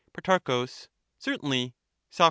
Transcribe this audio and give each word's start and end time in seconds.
Pro. 0.13 0.65
Certainly. 1.19 1.75
Soc. 2.09 2.19